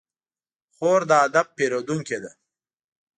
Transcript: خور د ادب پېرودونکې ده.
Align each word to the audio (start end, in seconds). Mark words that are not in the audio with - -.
خور 0.75 1.01
د 1.09 1.11
ادب 1.25 1.47
پېرودونکې 1.57 2.17
ده. 2.23 2.31